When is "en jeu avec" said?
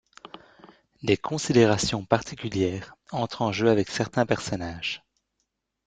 3.43-3.87